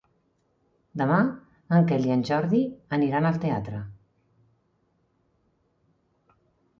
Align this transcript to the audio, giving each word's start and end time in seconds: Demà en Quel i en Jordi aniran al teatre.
Demà 0.99 1.17
en 1.79 1.83
Quel 1.91 2.07
i 2.07 2.13
en 2.15 2.23
Jordi 2.29 2.61
aniran 2.97 3.29
al 3.29 3.37
teatre. 3.43 3.81